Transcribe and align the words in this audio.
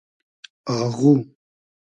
آغو 0.77 1.13